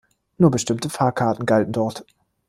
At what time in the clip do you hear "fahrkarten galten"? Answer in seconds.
0.89-1.73